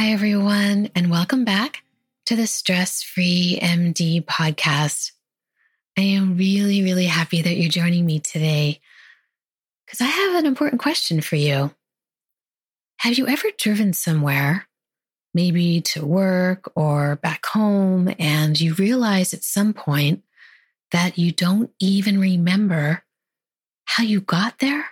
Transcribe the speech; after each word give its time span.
Hi, 0.00 0.12
everyone, 0.12 0.88
and 0.94 1.10
welcome 1.10 1.44
back 1.44 1.82
to 2.24 2.34
the 2.34 2.46
Stress 2.46 3.02
Free 3.02 3.58
MD 3.60 4.24
podcast. 4.24 5.12
I 5.94 6.00
am 6.00 6.38
really, 6.38 6.82
really 6.82 7.04
happy 7.04 7.42
that 7.42 7.58
you're 7.58 7.68
joining 7.68 8.06
me 8.06 8.18
today 8.18 8.80
because 9.84 10.00
I 10.00 10.06
have 10.06 10.36
an 10.36 10.46
important 10.46 10.80
question 10.80 11.20
for 11.20 11.36
you. 11.36 11.74
Have 13.00 13.18
you 13.18 13.28
ever 13.28 13.48
driven 13.58 13.92
somewhere, 13.92 14.66
maybe 15.34 15.82
to 15.82 16.06
work 16.06 16.72
or 16.74 17.16
back 17.16 17.44
home, 17.44 18.10
and 18.18 18.58
you 18.58 18.72
realize 18.72 19.34
at 19.34 19.44
some 19.44 19.74
point 19.74 20.22
that 20.92 21.18
you 21.18 21.30
don't 21.30 21.72
even 21.78 22.18
remember 22.18 23.02
how 23.84 24.02
you 24.02 24.22
got 24.22 24.60
there? 24.60 24.86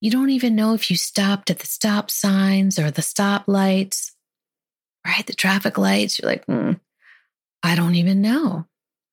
You 0.00 0.10
don't 0.10 0.30
even 0.30 0.56
know 0.56 0.74
if 0.74 0.90
you 0.90 0.96
stopped 0.96 1.50
at 1.50 1.58
the 1.58 1.66
stop 1.66 2.10
signs 2.10 2.78
or 2.78 2.90
the 2.90 3.02
stop 3.02 3.44
lights, 3.46 4.12
right? 5.06 5.26
The 5.26 5.34
traffic 5.34 5.76
lights. 5.76 6.18
You're 6.18 6.30
like, 6.30 6.46
mm, 6.46 6.80
I 7.62 7.74
don't 7.74 7.96
even 7.96 8.22
know, 8.22 8.66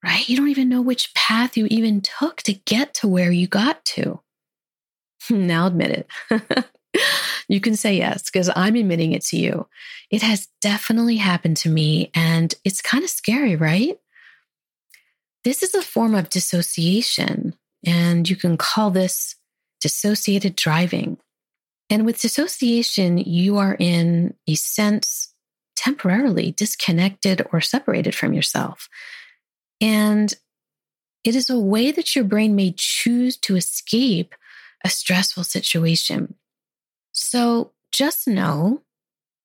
right? 0.03 0.27
You 0.27 0.37
don't 0.37 0.49
even 0.49 0.69
know 0.69 0.81
which 0.81 1.13
path 1.13 1.57
you 1.57 1.67
even 1.69 2.01
took 2.01 2.41
to 2.43 2.53
get 2.53 2.93
to 2.95 3.07
where 3.07 3.31
you 3.31 3.47
got 3.47 3.83
to. 3.85 4.21
now 5.29 5.67
admit 5.67 6.07
it. 6.31 6.65
you 7.49 7.59
can 7.59 7.75
say 7.75 7.97
yes 7.97 8.23
because 8.23 8.49
I'm 8.55 8.75
admitting 8.75 9.11
it 9.11 9.25
to 9.25 9.37
you. 9.37 9.67
It 10.09 10.21
has 10.21 10.47
definitely 10.61 11.17
happened 11.17 11.57
to 11.57 11.69
me 11.69 12.11
and 12.13 12.53
it's 12.63 12.81
kind 12.81 13.03
of 13.03 13.09
scary, 13.09 13.55
right? 13.55 13.97
This 15.43 15.63
is 15.63 15.73
a 15.75 15.81
form 15.81 16.13
of 16.13 16.29
dissociation, 16.29 17.55
and 17.85 18.29
you 18.29 18.35
can 18.35 18.57
call 18.57 18.91
this 18.91 19.36
dissociated 19.81 20.55
driving. 20.55 21.17
And 21.89 22.05
with 22.05 22.21
dissociation, 22.21 23.17
you 23.17 23.57
are 23.57 23.75
in 23.79 24.33
a 24.47 24.55
sense 24.55 25.33
temporarily 25.75 26.51
disconnected 26.51 27.45
or 27.53 27.61
separated 27.61 28.13
from 28.13 28.33
yourself. 28.33 28.89
And 29.79 30.33
it 31.23 31.35
is 31.35 31.49
a 31.49 31.59
way 31.59 31.91
that 31.91 32.15
your 32.15 32.25
brain 32.25 32.55
may 32.55 32.73
choose 32.75 33.37
to 33.37 33.55
escape 33.55 34.33
a 34.83 34.89
stressful 34.89 35.43
situation. 35.43 36.35
So 37.11 37.71
just 37.91 38.27
know 38.27 38.83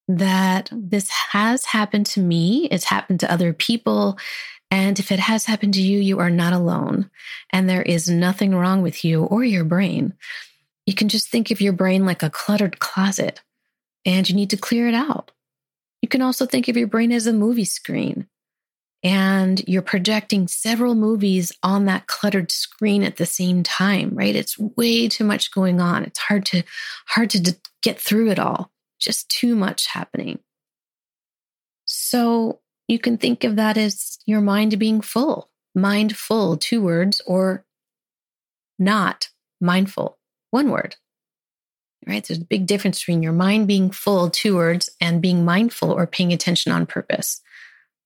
that 0.09 0.69
this 0.73 1.09
has 1.11 1.65
happened 1.67 2.07
to 2.07 2.21
me, 2.21 2.69
it's 2.71 2.85
happened 2.85 3.21
to 3.21 3.33
other 3.33 3.53
people, 3.53 4.19
and 4.73 4.99
if 4.99 5.13
it 5.13 5.19
has 5.19 5.45
happened 5.45 5.75
to 5.75 5.83
you, 5.83 5.99
you 5.99 6.19
are 6.19 6.31
not 6.31 6.55
alone. 6.55 7.11
And 7.51 7.69
there 7.69 7.83
is 7.83 8.09
nothing 8.09 8.55
wrong 8.55 8.81
with 8.81 9.05
you 9.05 9.25
or 9.25 9.45
your 9.45 9.65
brain. 9.65 10.15
You 10.87 10.95
can 10.95 11.11
just 11.11 11.29
think 11.29 11.51
of 11.51 11.61
your 11.61 11.75
brain 11.75 12.07
like 12.07 12.23
a 12.23 12.31
cluttered 12.31 12.79
closet 12.79 13.43
and 14.07 14.27
you 14.27 14.35
need 14.35 14.49
to 14.49 14.57
clear 14.57 14.89
it 14.89 14.95
out. 14.95 15.31
You 16.01 16.09
can 16.09 16.23
also 16.23 16.47
think 16.47 16.69
of 16.69 16.79
your 16.79 16.87
brain 16.87 17.13
as 17.13 17.27
a 17.27 17.35
movie 17.35 17.67
screen 17.67 18.29
and 19.03 19.63
you're 19.69 19.83
projecting 19.83 20.49
several 20.49 20.95
movies 20.95 21.53
on 21.63 21.85
that 21.85 22.07
cluttered 22.07 22.51
screen 22.51 23.03
at 23.03 23.17
the 23.17 23.27
same 23.27 23.63
time, 23.63 24.15
right? 24.15 24.35
It's 24.35 24.59
way 24.59 25.07
too 25.07 25.25
much 25.25 25.53
going 25.53 25.83
on. 25.83 26.03
It's 26.05 26.19
hard 26.19 26.47
to 26.47 26.63
hard 27.09 27.29
to 27.31 27.55
get 27.83 28.01
through 28.01 28.31
it 28.31 28.39
all. 28.39 28.71
Just 28.99 29.29
too 29.29 29.55
much 29.55 29.89
happening. 29.89 30.39
So, 31.85 32.62
you 32.89 32.99
can 32.99 33.17
think 33.17 33.45
of 33.45 33.57
that 33.57 33.77
as 33.77 34.19
your 34.27 34.41
mind 34.41 34.79
being 34.79 35.01
full, 35.01 35.51
mindful, 35.75 36.57
two 36.57 36.83
words, 36.83 37.21
or 37.27 37.65
not 38.79 39.29
mindful, 39.61 40.19
one 40.51 40.71
word. 40.71 40.97
Right? 42.07 42.25
There's 42.27 42.41
a 42.41 42.45
big 42.45 42.67
difference 42.67 42.99
between 42.99 43.23
your 43.23 43.33
mind 43.33 43.69
being 43.69 43.91
full, 43.91 44.29
two 44.29 44.57
words, 44.57 44.91
and 45.01 45.23
being 45.23 45.45
mindful 45.45 45.93
or 45.93 46.07
paying 46.07 46.33
attention 46.33 46.73
on 46.73 46.85
purpose, 46.85 47.41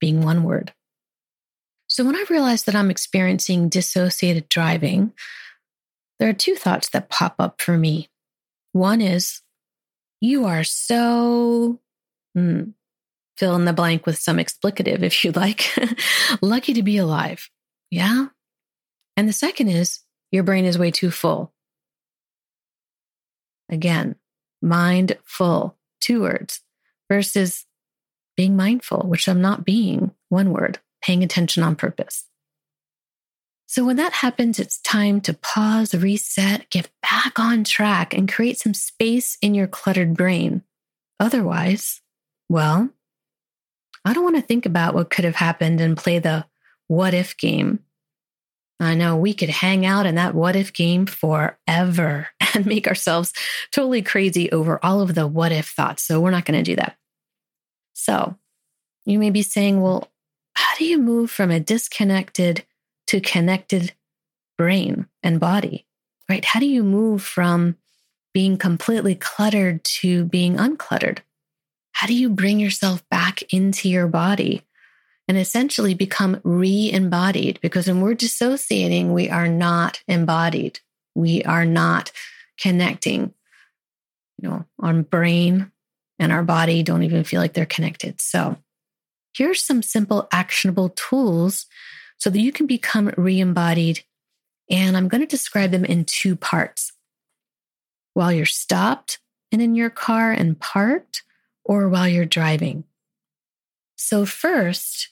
being 0.00 0.20
one 0.20 0.44
word. 0.44 0.74
So 1.88 2.04
when 2.04 2.16
I 2.16 2.24
realize 2.28 2.64
that 2.64 2.74
I'm 2.74 2.90
experiencing 2.90 3.70
dissociated 3.70 4.48
driving, 4.48 5.12
there 6.18 6.28
are 6.28 6.34
two 6.34 6.56
thoughts 6.56 6.90
that 6.90 7.08
pop 7.08 7.36
up 7.38 7.60
for 7.60 7.78
me. 7.78 8.10
One 8.72 9.00
is, 9.00 9.40
you 10.20 10.44
are 10.44 10.64
so 10.64 11.80
hmm, 12.34 12.70
fill 13.36 13.54
in 13.56 13.64
the 13.64 13.72
blank 13.72 14.06
with 14.06 14.18
some 14.18 14.38
explicative 14.38 15.02
if 15.02 15.24
you 15.24 15.32
like. 15.32 15.74
Lucky 16.42 16.74
to 16.74 16.82
be 16.82 16.96
alive. 16.96 17.48
Yeah. 17.90 18.26
And 19.16 19.28
the 19.28 19.32
second 19.32 19.68
is 19.68 20.00
your 20.30 20.42
brain 20.42 20.64
is 20.64 20.78
way 20.78 20.90
too 20.90 21.10
full. 21.10 21.52
Again, 23.68 24.16
mind 24.62 25.18
full, 25.24 25.76
two 26.00 26.22
words, 26.22 26.60
versus 27.10 27.66
being 28.36 28.56
mindful, 28.56 29.06
which 29.08 29.28
I'm 29.28 29.40
not 29.40 29.64
being, 29.64 30.12
one 30.28 30.52
word, 30.52 30.78
paying 31.02 31.22
attention 31.24 31.62
on 31.62 31.76
purpose. 31.76 32.24
So 33.66 33.84
when 33.84 33.96
that 33.96 34.12
happens, 34.12 34.60
it's 34.60 34.80
time 34.80 35.20
to 35.22 35.34
pause, 35.34 35.94
reset, 35.94 36.70
get 36.70 36.88
back 37.02 37.38
on 37.38 37.64
track, 37.64 38.14
and 38.14 38.30
create 38.30 38.58
some 38.58 38.74
space 38.74 39.36
in 39.42 39.54
your 39.54 39.66
cluttered 39.66 40.16
brain. 40.16 40.62
Otherwise, 41.18 42.00
well, 42.48 42.90
I 44.06 44.12
don't 44.12 44.22
want 44.22 44.36
to 44.36 44.42
think 44.42 44.66
about 44.66 44.94
what 44.94 45.10
could 45.10 45.24
have 45.24 45.34
happened 45.34 45.80
and 45.80 45.96
play 45.96 46.20
the 46.20 46.46
what 46.86 47.12
if 47.12 47.36
game. 47.36 47.80
I 48.78 48.94
know 48.94 49.16
we 49.16 49.34
could 49.34 49.48
hang 49.48 49.84
out 49.84 50.06
in 50.06 50.14
that 50.14 50.34
what 50.34 50.54
if 50.54 50.72
game 50.72 51.06
forever 51.06 52.28
and 52.54 52.66
make 52.66 52.86
ourselves 52.86 53.32
totally 53.72 54.02
crazy 54.02 54.50
over 54.52 54.78
all 54.84 55.00
of 55.00 55.16
the 55.16 55.26
what 55.26 55.50
if 55.50 55.66
thoughts. 55.66 56.04
So 56.04 56.20
we're 56.20 56.30
not 56.30 56.44
going 56.44 56.62
to 56.62 56.70
do 56.70 56.76
that. 56.76 56.96
So 57.94 58.36
you 59.06 59.18
may 59.18 59.30
be 59.30 59.42
saying, 59.42 59.80
well, 59.80 60.08
how 60.54 60.76
do 60.76 60.84
you 60.84 60.98
move 60.98 61.30
from 61.30 61.50
a 61.50 61.58
disconnected 61.58 62.64
to 63.08 63.20
connected 63.20 63.92
brain 64.56 65.06
and 65.22 65.40
body, 65.40 65.86
right? 66.28 66.44
How 66.44 66.60
do 66.60 66.66
you 66.66 66.84
move 66.84 67.22
from 67.22 67.76
being 68.32 68.56
completely 68.56 69.16
cluttered 69.16 69.82
to 69.84 70.26
being 70.26 70.56
uncluttered? 70.56 71.18
How 71.96 72.06
do 72.06 72.14
you 72.14 72.28
bring 72.28 72.60
yourself 72.60 73.02
back 73.08 73.42
into 73.54 73.88
your 73.88 74.06
body 74.06 74.62
and 75.28 75.38
essentially 75.38 75.94
become 75.94 76.42
re 76.44 76.92
embodied? 76.92 77.58
Because 77.62 77.86
when 77.86 78.02
we're 78.02 78.12
dissociating, 78.12 79.14
we 79.14 79.30
are 79.30 79.48
not 79.48 80.02
embodied. 80.06 80.80
We 81.14 81.42
are 81.44 81.64
not 81.64 82.12
connecting. 82.60 83.32
You 84.36 84.48
know, 84.50 84.64
our 84.78 84.92
brain 84.92 85.72
and 86.18 86.32
our 86.32 86.42
body 86.42 86.82
don't 86.82 87.02
even 87.02 87.24
feel 87.24 87.40
like 87.40 87.54
they're 87.54 87.64
connected. 87.64 88.20
So, 88.20 88.58
here's 89.34 89.62
some 89.62 89.82
simple 89.82 90.28
actionable 90.30 90.90
tools 90.90 91.64
so 92.18 92.28
that 92.28 92.40
you 92.40 92.52
can 92.52 92.66
become 92.66 93.10
re 93.16 93.40
embodied. 93.40 94.04
And 94.68 94.98
I'm 94.98 95.08
going 95.08 95.22
to 95.22 95.26
describe 95.26 95.70
them 95.70 95.86
in 95.86 96.04
two 96.04 96.36
parts. 96.36 96.92
While 98.12 98.32
you're 98.32 98.44
stopped 98.44 99.18
and 99.50 99.62
in 99.62 99.74
your 99.74 99.88
car 99.88 100.30
and 100.30 100.60
parked, 100.60 101.22
or 101.66 101.88
while 101.88 102.08
you're 102.08 102.24
driving. 102.24 102.84
So, 103.96 104.24
first, 104.24 105.10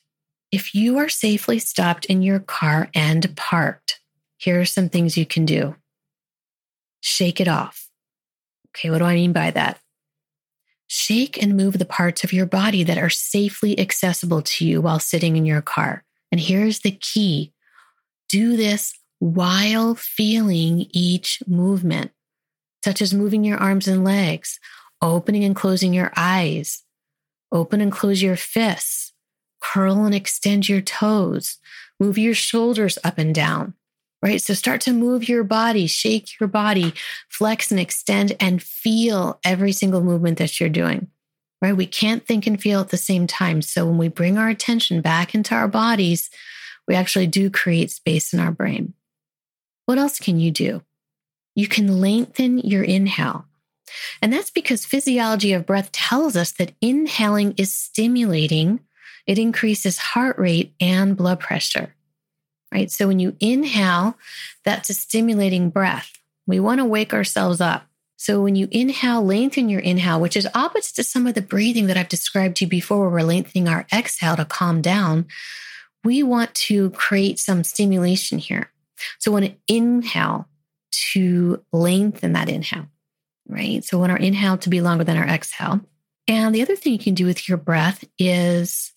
if 0.52 0.74
you 0.74 0.98
are 0.98 1.08
safely 1.08 1.58
stopped 1.58 2.04
in 2.06 2.22
your 2.22 2.38
car 2.38 2.88
and 2.94 3.34
parked, 3.36 4.00
here 4.36 4.60
are 4.60 4.64
some 4.64 4.88
things 4.88 5.16
you 5.16 5.26
can 5.26 5.44
do 5.44 5.76
shake 7.00 7.38
it 7.38 7.48
off. 7.48 7.90
Okay, 8.70 8.88
what 8.88 8.98
do 8.98 9.04
I 9.04 9.14
mean 9.14 9.34
by 9.34 9.50
that? 9.50 9.78
Shake 10.86 11.40
and 11.40 11.54
move 11.54 11.78
the 11.78 11.84
parts 11.84 12.24
of 12.24 12.32
your 12.32 12.46
body 12.46 12.82
that 12.82 12.96
are 12.96 13.10
safely 13.10 13.78
accessible 13.78 14.40
to 14.40 14.64
you 14.64 14.80
while 14.80 14.98
sitting 14.98 15.36
in 15.36 15.44
your 15.44 15.60
car. 15.60 16.02
And 16.32 16.40
here's 16.40 16.80
the 16.80 16.92
key 16.92 17.52
do 18.30 18.56
this 18.56 18.94
while 19.18 19.94
feeling 19.94 20.86
each 20.90 21.42
movement, 21.46 22.10
such 22.82 23.02
as 23.02 23.12
moving 23.12 23.44
your 23.44 23.58
arms 23.58 23.86
and 23.86 24.02
legs, 24.02 24.58
opening 25.12 25.44
and 25.44 25.56
closing 25.56 25.92
your 25.92 26.12
eyes, 26.16 26.82
open 27.52 27.80
and 27.80 27.92
close 27.92 28.22
your 28.22 28.36
fists, 28.36 29.12
curl 29.60 30.04
and 30.04 30.14
extend 30.14 30.68
your 30.68 30.80
toes, 30.80 31.58
move 31.98 32.18
your 32.18 32.34
shoulders 32.34 32.98
up 33.04 33.18
and 33.18 33.34
down, 33.34 33.74
right? 34.22 34.40
So 34.40 34.54
start 34.54 34.80
to 34.82 34.92
move 34.92 35.28
your 35.28 35.44
body, 35.44 35.86
shake 35.86 36.38
your 36.38 36.48
body, 36.48 36.94
flex 37.28 37.70
and 37.70 37.80
extend, 37.80 38.36
and 38.40 38.62
feel 38.62 39.38
every 39.44 39.72
single 39.72 40.02
movement 40.02 40.38
that 40.38 40.58
you're 40.58 40.68
doing, 40.68 41.08
right? 41.62 41.76
We 41.76 41.86
can't 41.86 42.26
think 42.26 42.46
and 42.46 42.60
feel 42.60 42.80
at 42.80 42.90
the 42.90 42.96
same 42.96 43.26
time. 43.26 43.62
So 43.62 43.86
when 43.86 43.98
we 43.98 44.08
bring 44.08 44.38
our 44.38 44.48
attention 44.48 45.00
back 45.00 45.34
into 45.34 45.54
our 45.54 45.68
bodies, 45.68 46.30
we 46.86 46.94
actually 46.94 47.26
do 47.26 47.50
create 47.50 47.90
space 47.90 48.32
in 48.32 48.40
our 48.40 48.52
brain. 48.52 48.94
What 49.86 49.98
else 49.98 50.18
can 50.18 50.40
you 50.40 50.50
do? 50.50 50.82
You 51.54 51.68
can 51.68 52.00
lengthen 52.00 52.58
your 52.58 52.82
inhale. 52.82 53.46
And 54.20 54.32
that's 54.32 54.50
because 54.50 54.84
physiology 54.84 55.52
of 55.52 55.66
breath 55.66 55.92
tells 55.92 56.36
us 56.36 56.52
that 56.52 56.72
inhaling 56.80 57.54
is 57.56 57.72
stimulating, 57.72 58.80
it 59.26 59.38
increases 59.38 59.98
heart 59.98 60.38
rate 60.38 60.74
and 60.80 61.16
blood 61.16 61.40
pressure. 61.40 61.94
Right? 62.72 62.90
So 62.90 63.06
when 63.06 63.20
you 63.20 63.36
inhale, 63.40 64.18
that's 64.64 64.90
a 64.90 64.94
stimulating 64.94 65.70
breath. 65.70 66.12
We 66.46 66.60
want 66.60 66.80
to 66.80 66.84
wake 66.84 67.14
ourselves 67.14 67.60
up. 67.60 67.86
So 68.16 68.42
when 68.42 68.56
you 68.56 68.68
inhale, 68.70 69.22
lengthen 69.22 69.68
your 69.68 69.80
inhale, 69.80 70.20
which 70.20 70.36
is 70.36 70.48
opposite 70.54 70.96
to 70.96 71.04
some 71.04 71.26
of 71.26 71.34
the 71.34 71.42
breathing 71.42 71.86
that 71.86 71.96
I've 71.96 72.08
described 72.08 72.56
to 72.56 72.64
you 72.64 72.68
before, 72.68 73.00
where 73.00 73.10
we're 73.10 73.22
lengthening 73.22 73.68
our 73.68 73.86
exhale 73.92 74.36
to 74.36 74.44
calm 74.44 74.80
down. 74.80 75.26
We 76.04 76.22
want 76.22 76.54
to 76.54 76.90
create 76.90 77.38
some 77.38 77.64
stimulation 77.64 78.38
here. 78.38 78.70
So 79.18 79.30
want 79.30 79.46
to 79.46 79.54
inhale 79.68 80.48
to 81.12 81.62
lengthen 81.72 82.32
that 82.32 82.48
inhale 82.48 82.86
right? 83.48 83.84
So, 83.84 83.96
we 83.96 84.00
want 84.02 84.12
our 84.12 84.18
inhale 84.18 84.58
to 84.58 84.70
be 84.70 84.80
longer 84.80 85.04
than 85.04 85.16
our 85.16 85.26
exhale. 85.26 85.80
And 86.26 86.54
the 86.54 86.62
other 86.62 86.76
thing 86.76 86.92
you 86.92 86.98
can 86.98 87.14
do 87.14 87.26
with 87.26 87.48
your 87.48 87.58
breath 87.58 88.04
is 88.18 88.92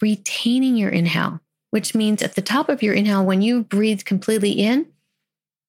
retaining 0.00 0.76
your 0.76 0.90
inhale, 0.90 1.40
which 1.70 1.94
means 1.94 2.22
at 2.22 2.34
the 2.34 2.42
top 2.42 2.68
of 2.68 2.82
your 2.82 2.94
inhale, 2.94 3.24
when 3.24 3.40
you 3.40 3.62
breathe 3.62 4.04
completely 4.04 4.52
in, 4.52 4.86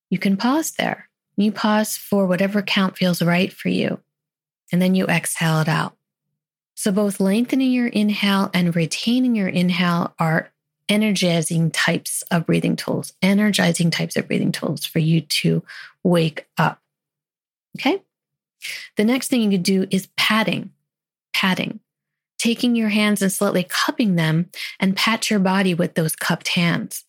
you 0.10 0.20
can 0.20 0.38
pause 0.38 0.72
there. 0.72 1.10
You 1.38 1.52
pause 1.52 1.98
for 1.98 2.28
whatever 2.28 2.62
count 2.62 2.98
feels 2.98 3.22
right 3.22 3.52
for 3.52 3.70
you. 3.70 4.00
And 4.72 4.82
then 4.82 4.96
you 4.96 5.06
exhale 5.06 5.62
it 5.62 5.70
out. 5.70 5.96
So, 6.76 6.92
both 6.92 7.20
lengthening 7.20 7.72
your 7.72 7.88
inhale 7.88 8.50
and 8.54 8.76
retaining 8.76 9.36
your 9.36 9.48
inhale 9.48 10.14
are 10.20 10.52
energizing 10.90 11.72
types 11.72 12.24
of 12.30 12.46
breathing 12.46 12.76
tools, 12.76 13.14
energizing 13.22 13.90
types 13.90 14.16
of 14.18 14.28
breathing 14.28 14.52
tools 14.52 14.86
for 14.86 15.00
you 15.00 15.22
to 15.22 15.64
wake 16.04 16.48
up. 16.58 16.83
Okay. 17.78 18.02
The 18.98 19.04
next 19.04 19.28
thing 19.28 19.42
you 19.42 19.50
can 19.50 19.62
do 19.62 19.88
is 19.92 20.08
patting, 20.18 20.72
patting, 21.34 21.80
taking 22.38 22.76
your 22.76 22.90
hands 22.90 23.22
and 23.22 23.32
slightly 23.32 23.66
cupping 23.68 24.16
them 24.16 24.50
and 24.80 24.96
pat 24.96 25.30
your 25.30 25.40
body 25.40 25.74
with 25.74 25.96
those 25.96 26.16
cupped 26.16 26.50
hands. 26.50 27.04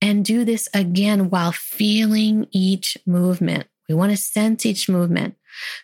And 0.00 0.24
do 0.24 0.44
this 0.44 0.68
again 0.74 1.28
while 1.28 1.50
feeling 1.50 2.46
each 2.52 2.96
movement. 3.04 3.66
We 3.88 3.96
want 3.96 4.12
to 4.12 4.16
sense 4.16 4.64
each 4.64 4.88
movement. 4.88 5.34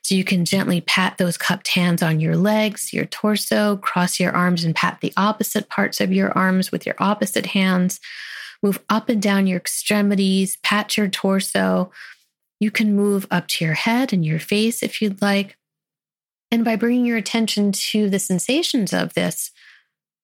So 0.02 0.14
you 0.14 0.22
can 0.24 0.44
gently 0.44 0.80
pat 0.80 1.18
those 1.18 1.36
cupped 1.36 1.68
hands 1.68 2.02
on 2.02 2.20
your 2.20 2.36
legs, 2.36 2.92
your 2.92 3.06
torso, 3.06 3.76
cross 3.78 4.20
your 4.20 4.32
arms 4.32 4.62
and 4.62 4.74
pat 4.74 4.98
the 5.00 5.12
opposite 5.16 5.68
parts 5.68 6.00
of 6.00 6.12
your 6.12 6.30
arms 6.36 6.70
with 6.70 6.86
your 6.86 6.94
opposite 6.98 7.46
hands. 7.46 7.98
Move 8.62 8.80
up 8.88 9.08
and 9.08 9.20
down 9.20 9.46
your 9.46 9.58
extremities, 9.58 10.56
pat 10.62 10.96
your 10.96 11.08
torso, 11.08 11.90
you 12.60 12.70
can 12.70 12.94
move 12.94 13.26
up 13.30 13.48
to 13.48 13.64
your 13.64 13.74
head 13.74 14.12
and 14.12 14.24
your 14.24 14.38
face 14.38 14.82
if 14.82 15.02
you'd 15.02 15.22
like. 15.22 15.56
And 16.50 16.64
by 16.64 16.76
bringing 16.76 17.04
your 17.04 17.16
attention 17.16 17.72
to 17.72 18.08
the 18.08 18.18
sensations 18.18 18.92
of 18.92 19.14
this 19.14 19.50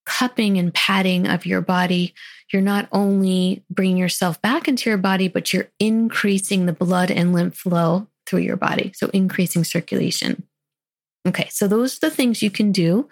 cupping 0.06 0.58
and 0.58 0.72
patting 0.72 1.26
of 1.26 1.46
your 1.46 1.60
body, 1.60 2.14
you're 2.52 2.62
not 2.62 2.88
only 2.92 3.64
bringing 3.70 3.96
yourself 3.96 4.40
back 4.42 4.68
into 4.68 4.90
your 4.90 4.98
body, 4.98 5.28
but 5.28 5.52
you're 5.52 5.70
increasing 5.78 6.66
the 6.66 6.72
blood 6.72 7.10
and 7.10 7.32
lymph 7.32 7.56
flow 7.56 8.08
through 8.26 8.40
your 8.40 8.56
body. 8.56 8.92
So, 8.94 9.08
increasing 9.08 9.64
circulation. 9.64 10.44
Okay, 11.26 11.48
so 11.50 11.68
those 11.68 11.96
are 11.96 12.08
the 12.08 12.14
things 12.14 12.42
you 12.42 12.50
can 12.50 12.72
do 12.72 13.08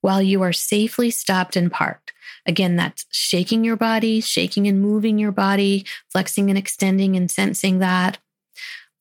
while 0.00 0.22
you 0.22 0.42
are 0.42 0.52
safely 0.52 1.10
stopped 1.10 1.56
and 1.56 1.70
parked. 1.70 2.12
Again, 2.46 2.76
that's 2.76 3.06
shaking 3.10 3.64
your 3.64 3.76
body, 3.76 4.20
shaking 4.20 4.66
and 4.66 4.80
moving 4.80 5.18
your 5.18 5.32
body, 5.32 5.84
flexing 6.10 6.48
and 6.48 6.58
extending 6.58 7.16
and 7.16 7.30
sensing 7.30 7.78
that, 7.78 8.18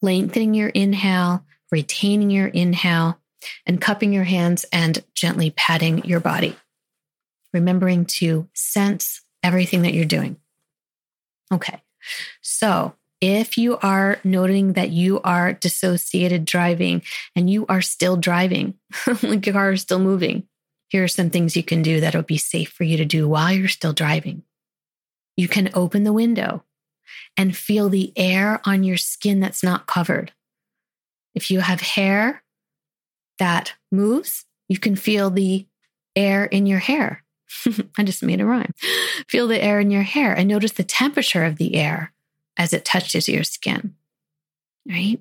lengthening 0.02 0.54
your 0.54 0.70
inhale, 0.70 1.46
retaining 1.72 2.30
your 2.30 2.48
inhale, 2.48 3.20
and 3.66 3.82
cupping 3.82 4.14
your 4.14 4.24
hands 4.24 4.66
and 4.72 5.04
gently 5.14 5.52
patting 5.52 6.04
your 6.06 6.20
body. 6.20 6.56
Remembering 7.54 8.06
to 8.06 8.48
sense 8.54 9.22
everything 9.44 9.82
that 9.82 9.94
you're 9.94 10.06
doing. 10.06 10.38
Okay. 11.52 11.82
So, 12.42 12.96
if 13.20 13.56
you 13.58 13.78
are 13.78 14.20
noting 14.24 14.74
that 14.74 14.90
you 14.90 15.22
are 15.22 15.54
dissociated 15.54 16.44
driving 16.44 17.04
and 17.36 17.50
you 17.50 17.68
are 17.68 17.82
still 17.82 18.18
driving, 18.18 18.76
like 19.22 19.46
your 19.46 19.54
car 19.54 19.74
is 19.74 19.82
still 19.82 20.00
moving, 20.00 20.48
here 20.88 21.04
are 21.04 21.08
some 21.08 21.30
things 21.30 21.56
you 21.56 21.64
can 21.64 21.84
do 21.84 22.00
that'll 22.00 22.24
be 22.24 22.38
safe 22.38 22.70
for 22.70 22.84
you 22.84 22.98
to 22.98 23.06
do 23.06 23.30
while 23.30 23.52
you're 23.52 23.68
still 23.68 23.94
driving. 23.94 24.44
You 25.38 25.48
can 25.48 25.70
open 25.74 26.04
the 26.04 26.14
window 26.14 26.64
and 27.38 27.56
feel 27.56 27.90
the 27.90 28.14
air 28.16 28.62
on 28.66 28.84
your 28.84 28.98
skin 28.98 29.40
that's 29.40 29.64
not 29.64 29.88
covered. 29.88 30.32
If 31.34 31.50
you 31.50 31.62
have 31.62 31.82
hair 31.82 32.44
that 33.40 33.74
moves, 33.92 34.46
you 34.68 34.78
can 34.78 34.96
feel 34.96 35.30
the 35.30 35.68
air 36.16 36.46
in 36.46 36.66
your 36.66 36.80
hair. 36.80 37.24
I 37.98 38.04
just 38.04 38.24
made 38.24 38.42
a 38.42 38.46
rhyme. 38.46 38.74
Feel 39.28 39.48
the 39.48 39.62
air 39.62 39.80
in 39.80 39.92
your 39.92 40.04
hair 40.04 40.34
and 40.34 40.48
notice 40.48 40.74
the 40.74 40.84
temperature 40.84 41.44
of 41.44 41.58
the 41.58 41.76
air 41.76 42.14
as 42.58 42.74
it 42.74 42.86
touches 42.86 43.28
your 43.28 43.44
skin, 43.44 43.96
right? 44.88 45.20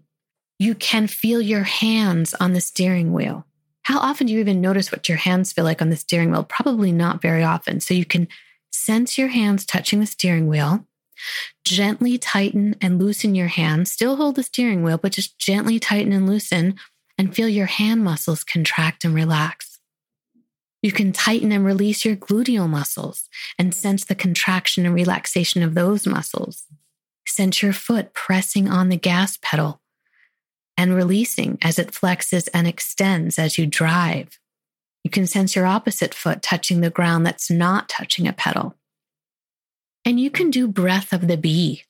You 0.58 0.74
can 0.74 1.06
feel 1.06 1.40
your 1.40 1.62
hands 1.62 2.34
on 2.34 2.52
the 2.52 2.60
steering 2.60 3.12
wheel. 3.12 3.46
How 3.82 3.98
often 3.98 4.26
do 4.26 4.32
you 4.32 4.40
even 4.40 4.60
notice 4.60 4.92
what 4.92 5.08
your 5.08 5.18
hands 5.18 5.52
feel 5.52 5.64
like 5.64 5.80
on 5.80 5.88
the 5.88 5.96
steering 5.96 6.30
wheel? 6.30 6.44
Probably 6.44 6.92
not 6.92 7.22
very 7.22 7.42
often. 7.42 7.80
So 7.80 7.94
you 7.94 8.04
can 8.04 8.28
sense 8.70 9.16
your 9.16 9.28
hands 9.28 9.64
touching 9.64 10.00
the 10.00 10.06
steering 10.06 10.46
wheel 10.48 10.86
Gently 11.64 12.18
tighten 12.18 12.76
and 12.80 12.98
loosen 12.98 13.34
your 13.34 13.48
hand. 13.48 13.88
Still 13.88 14.16
hold 14.16 14.36
the 14.36 14.42
steering 14.42 14.82
wheel, 14.82 14.98
but 14.98 15.12
just 15.12 15.38
gently 15.38 15.78
tighten 15.78 16.12
and 16.12 16.28
loosen 16.28 16.76
and 17.18 17.34
feel 17.34 17.48
your 17.48 17.66
hand 17.66 18.02
muscles 18.02 18.44
contract 18.44 19.04
and 19.04 19.14
relax. 19.14 19.78
You 20.82 20.92
can 20.92 21.12
tighten 21.12 21.52
and 21.52 21.64
release 21.64 22.04
your 22.04 22.16
gluteal 22.16 22.68
muscles 22.68 23.28
and 23.58 23.74
sense 23.74 24.04
the 24.04 24.14
contraction 24.14 24.86
and 24.86 24.94
relaxation 24.94 25.62
of 25.62 25.74
those 25.74 26.06
muscles. 26.06 26.64
Sense 27.26 27.62
your 27.62 27.74
foot 27.74 28.14
pressing 28.14 28.68
on 28.68 28.88
the 28.88 28.96
gas 28.96 29.38
pedal 29.42 29.82
and 30.76 30.94
releasing 30.94 31.58
as 31.60 31.78
it 31.78 31.92
flexes 31.92 32.48
and 32.54 32.66
extends 32.66 33.38
as 33.38 33.58
you 33.58 33.66
drive. 33.66 34.38
You 35.04 35.10
can 35.10 35.26
sense 35.26 35.54
your 35.54 35.66
opposite 35.66 36.14
foot 36.14 36.42
touching 36.42 36.80
the 36.80 36.90
ground 36.90 37.26
that's 37.26 37.50
not 37.50 37.88
touching 37.88 38.26
a 38.26 38.32
pedal. 38.32 38.74
And 40.04 40.18
you 40.18 40.30
can 40.30 40.50
do 40.50 40.66
breath 40.68 41.12
of 41.12 41.28
the 41.28 41.36
bee. 41.36 41.84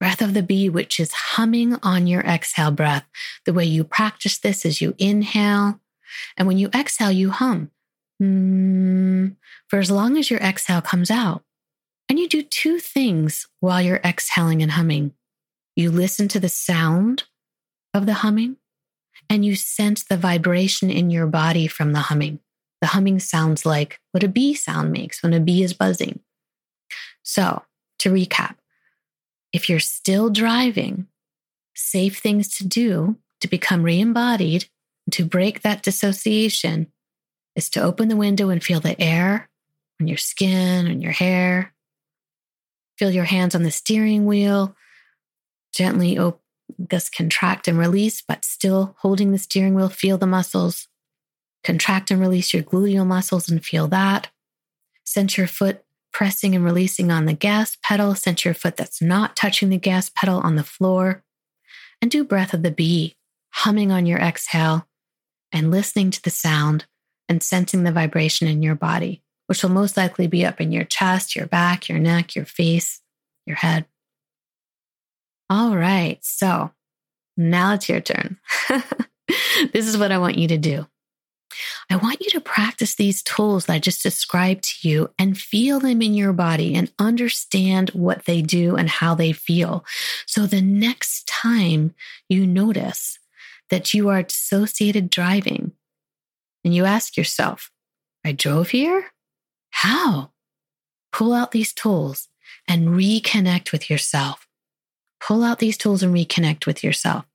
breath 0.00 0.20
of 0.20 0.34
the 0.34 0.42
bee, 0.42 0.68
which 0.68 0.98
is 0.98 1.12
humming 1.12 1.76
on 1.82 2.08
your 2.08 2.22
exhale 2.22 2.72
breath. 2.72 3.04
The 3.46 3.52
way 3.52 3.64
you 3.64 3.84
practice 3.84 4.36
this 4.38 4.64
is 4.64 4.80
you 4.80 4.94
inhale, 4.98 5.80
and 6.36 6.48
when 6.48 6.58
you 6.58 6.70
exhale, 6.74 7.12
you 7.12 7.30
hum 7.30 7.70
mm, 8.22 9.36
for 9.68 9.78
as 9.78 9.90
long 9.90 10.16
as 10.16 10.30
your 10.30 10.40
exhale 10.40 10.82
comes 10.82 11.10
out. 11.10 11.42
And 12.08 12.18
you 12.18 12.28
do 12.28 12.42
two 12.42 12.78
things 12.78 13.46
while 13.60 13.80
you're 13.80 14.00
exhaling 14.04 14.62
and 14.62 14.72
humming. 14.72 15.12
You 15.76 15.90
listen 15.90 16.28
to 16.28 16.40
the 16.40 16.48
sound 16.48 17.24
of 17.94 18.06
the 18.06 18.14
humming, 18.14 18.56
and 19.30 19.44
you 19.44 19.54
sense 19.54 20.02
the 20.02 20.16
vibration 20.16 20.90
in 20.90 21.10
your 21.10 21.26
body 21.26 21.66
from 21.66 21.92
the 21.92 22.00
humming. 22.00 22.40
The 22.80 22.88
humming 22.88 23.20
sounds 23.20 23.64
like 23.64 24.00
what 24.10 24.24
a 24.24 24.28
bee 24.28 24.54
sound 24.54 24.90
makes 24.92 25.22
when 25.22 25.32
a 25.32 25.40
bee 25.40 25.62
is 25.62 25.72
buzzing. 25.72 26.20
So, 27.22 27.62
to 28.00 28.10
recap, 28.10 28.56
if 29.52 29.68
you're 29.68 29.80
still 29.80 30.30
driving, 30.30 31.06
safe 31.74 32.18
things 32.18 32.56
to 32.56 32.66
do 32.66 33.16
to 33.40 33.48
become 33.48 33.82
re 33.82 34.00
embodied, 34.00 34.66
to 35.10 35.24
break 35.24 35.62
that 35.62 35.82
dissociation, 35.82 36.86
is 37.54 37.68
to 37.70 37.82
open 37.82 38.08
the 38.08 38.16
window 38.16 38.48
and 38.48 38.62
feel 38.62 38.80
the 38.80 38.98
air 39.00 39.50
on 40.00 40.08
your 40.08 40.16
skin, 40.16 40.86
on 40.86 41.00
your 41.02 41.12
hair. 41.12 41.74
Feel 42.98 43.10
your 43.10 43.24
hands 43.24 43.54
on 43.54 43.62
the 43.62 43.70
steering 43.70 44.26
wheel. 44.26 44.74
Gently 45.74 46.18
open, 46.18 46.40
just 46.90 47.14
contract 47.14 47.68
and 47.68 47.78
release, 47.78 48.22
but 48.22 48.44
still 48.44 48.96
holding 49.00 49.32
the 49.32 49.38
steering 49.38 49.74
wheel. 49.74 49.88
Feel 49.88 50.18
the 50.18 50.26
muscles. 50.26 50.88
Contract 51.64 52.10
and 52.10 52.20
release 52.20 52.54
your 52.54 52.62
gluteal 52.62 53.06
muscles 53.06 53.48
and 53.48 53.64
feel 53.64 53.88
that. 53.88 54.30
Sense 55.04 55.36
your 55.36 55.46
foot 55.46 55.84
pressing 56.12 56.54
and 56.54 56.64
releasing 56.64 57.10
on 57.10 57.26
the 57.26 57.32
gas 57.32 57.76
pedal. 57.82 58.14
Sense 58.14 58.44
your 58.44 58.54
foot 58.54 58.76
that's 58.76 59.02
not 59.02 59.36
touching 59.36 59.68
the 59.68 59.78
gas 59.78 60.08
pedal 60.08 60.38
on 60.38 60.56
the 60.56 60.64
floor. 60.64 61.24
And 62.00 62.10
do 62.10 62.24
breath 62.24 62.52
of 62.52 62.62
the 62.62 62.70
bee, 62.70 63.16
humming 63.50 63.92
on 63.92 64.06
your 64.06 64.18
exhale 64.18 64.86
and 65.52 65.70
listening 65.70 66.10
to 66.10 66.22
the 66.22 66.30
sound 66.30 66.86
and 67.28 67.42
sensing 67.42 67.84
the 67.84 67.92
vibration 67.92 68.48
in 68.48 68.62
your 68.62 68.74
body, 68.74 69.22
which 69.46 69.62
will 69.62 69.70
most 69.70 69.96
likely 69.96 70.26
be 70.26 70.44
up 70.44 70.60
in 70.60 70.72
your 70.72 70.84
chest, 70.84 71.36
your 71.36 71.46
back, 71.46 71.88
your 71.88 71.98
neck, 71.98 72.34
your 72.34 72.44
face, 72.44 73.00
your 73.46 73.56
head. 73.56 73.86
All 75.48 75.76
right. 75.76 76.18
So 76.22 76.72
now 77.36 77.74
it's 77.74 77.88
your 77.88 78.00
turn. 78.00 78.38
this 79.72 79.86
is 79.86 79.98
what 79.98 80.12
I 80.12 80.18
want 80.18 80.38
you 80.38 80.48
to 80.48 80.58
do. 80.58 80.86
I 81.92 81.96
want 81.96 82.22
you 82.22 82.30
to 82.30 82.40
practice 82.40 82.94
these 82.94 83.22
tools 83.22 83.66
that 83.66 83.74
I 83.74 83.78
just 83.78 84.02
described 84.02 84.64
to 84.64 84.88
you 84.88 85.10
and 85.18 85.36
feel 85.36 85.78
them 85.78 86.00
in 86.00 86.14
your 86.14 86.32
body 86.32 86.74
and 86.74 86.90
understand 86.98 87.90
what 87.90 88.24
they 88.24 88.40
do 88.40 88.76
and 88.76 88.88
how 88.88 89.14
they 89.14 89.32
feel. 89.32 89.84
So 90.24 90.46
the 90.46 90.62
next 90.62 91.28
time 91.28 91.94
you 92.30 92.46
notice 92.46 93.18
that 93.68 93.92
you 93.92 94.08
are 94.08 94.22
dissociated 94.22 95.10
driving 95.10 95.72
and 96.64 96.74
you 96.74 96.86
ask 96.86 97.18
yourself, 97.18 97.70
I 98.24 98.32
drove 98.32 98.70
here? 98.70 99.08
How? 99.68 100.30
Pull 101.12 101.34
out 101.34 101.50
these 101.50 101.74
tools 101.74 102.28
and 102.66 102.88
reconnect 102.88 103.70
with 103.70 103.90
yourself. 103.90 104.46
Pull 105.20 105.44
out 105.44 105.58
these 105.58 105.76
tools 105.76 106.02
and 106.02 106.14
reconnect 106.14 106.64
with 106.64 106.82
yourself. 106.82 107.26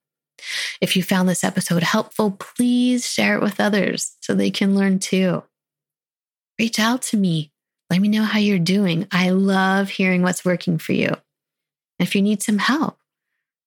If 0.82 0.96
you 0.96 1.04
found 1.04 1.28
this 1.28 1.44
episode 1.44 1.84
helpful, 1.84 2.32
please 2.32 3.08
share 3.08 3.36
it 3.36 3.42
with 3.42 3.60
others 3.60 4.16
so 4.22 4.34
they 4.34 4.52
can 4.52 4.76
learn 4.76 5.00
too. 5.00 5.44
Reach 6.60 6.80
out 6.80 7.02
to 7.04 7.18
me. 7.18 7.52
Let 7.90 8.02
me 8.02 8.08
know 8.08 8.24
how 8.24 8.40
you're 8.40 8.60
doing. 8.60 9.08
I 9.12 9.30
love 9.30 9.90
hearing 9.90 10.22
what's 10.22 10.46
working 10.46 10.78
for 10.78 10.94
you. 10.94 11.12
If 12.00 12.16
you 12.16 12.22
need 12.22 12.44
some 12.44 12.58
help, 12.58 12.98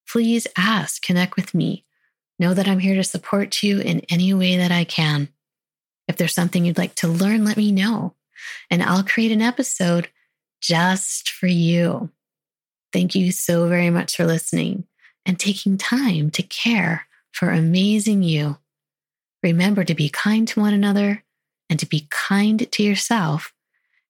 please 0.08 0.46
ask, 0.56 1.02
connect 1.02 1.36
with 1.36 1.54
me. 1.54 1.84
Know 2.38 2.54
that 2.54 2.68
I'm 2.68 2.78
here 2.78 2.94
to 2.96 3.04
support 3.04 3.62
you 3.62 3.80
in 3.80 4.02
any 4.10 4.34
way 4.34 4.56
that 4.58 4.72
I 4.72 4.84
can. 4.84 5.28
If 6.08 6.16
there's 6.16 6.34
something 6.34 6.64
you'd 6.64 6.78
like 6.78 6.94
to 6.96 7.08
learn, 7.08 7.44
let 7.44 7.56
me 7.56 7.70
know, 7.70 8.14
and 8.70 8.82
I'll 8.82 9.04
create 9.04 9.32
an 9.32 9.42
episode 9.42 10.08
just 10.60 11.30
for 11.30 11.46
you. 11.46 12.10
Thank 12.92 13.14
you 13.14 13.30
so 13.30 13.68
very 13.68 13.90
much 13.90 14.16
for 14.16 14.26
listening 14.26 14.84
and 15.26 15.38
taking 15.38 15.78
time 15.78 16.30
to 16.30 16.42
care 16.42 17.06
for 17.32 17.50
amazing 17.50 18.22
you. 18.22 18.58
Remember 19.42 19.84
to 19.84 19.94
be 19.94 20.08
kind 20.08 20.46
to 20.48 20.60
one 20.60 20.74
another 20.74 21.24
and 21.68 21.78
to 21.78 21.86
be 21.86 22.08
kind 22.10 22.70
to 22.70 22.82
yourself. 22.82 23.52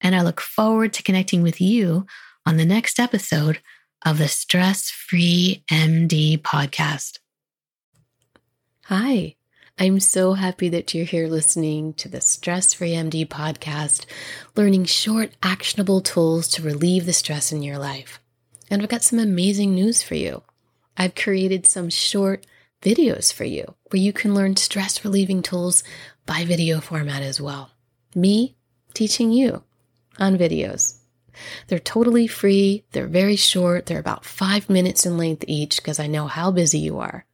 And 0.01 0.17
I 0.17 0.23
look 0.23 0.41
forward 0.41 0.93
to 0.95 1.03
connecting 1.03 1.43
with 1.43 1.61
you 1.61 2.07
on 2.47 2.57
the 2.57 2.65
next 2.65 2.99
episode 2.99 3.61
of 4.05 4.19
the 4.19 4.29
Stress 4.29 4.91
Free 4.91 5.63
MD 5.71 6.39
podcast. 6.41 7.19
Hi, 8.87 9.37
I'm 9.79 10.01
so 10.01 10.33
happy 10.33 10.69
that 10.71 10.95
you're 10.95 11.05
here 11.05 11.29
listening 11.29 11.95
to 11.95 12.09
the 12.09 12.21
Stress 12.21 12.75
Free 12.75 12.93
MD 12.93 13.27
podcast, 13.27 14.07
learning 14.57 14.87
short, 14.87 15.33
actionable 15.43 16.01
tools 16.01 16.49
to 16.49 16.63
relieve 16.63 17.07
the 17.07 17.13
stress 17.13 17.53
in 17.53 17.63
your 17.63 17.79
life. 17.79 18.21
And 18.71 18.83
I've 18.83 18.89
got 18.89 19.03
some 19.03 19.19
amazing 19.19 19.75
news 19.75 20.03
for 20.03 20.15
you. 20.15 20.43
I've 21.01 21.15
created 21.15 21.67
some 21.67 21.89
short 21.89 22.45
videos 22.83 23.33
for 23.33 23.45
you 23.45 23.75
where 23.89 24.03
you 24.03 24.13
can 24.13 24.35
learn 24.35 24.57
stress 24.57 25.03
relieving 25.03 25.41
tools 25.41 25.83
by 26.27 26.45
video 26.45 26.83
format 26.83 27.23
as 27.23 27.41
well. 27.41 27.71
Me 28.15 28.59
teaching 28.93 29.33
you 29.33 29.63
on 30.19 30.37
videos. 30.37 30.99
They're 31.69 31.79
totally 31.79 32.27
free. 32.27 32.85
They're 32.93 33.07
very 33.07 33.37
short. 33.37 33.87
They're 33.87 33.99
about 33.99 34.27
five 34.27 34.69
minutes 34.69 35.07
in 35.07 35.17
length 35.17 35.43
each 35.49 35.77
because 35.77 35.99
I 35.99 36.07
know 36.07 36.27
how 36.27 36.51
busy 36.51 36.81
you 36.81 36.99
are. 36.99 37.25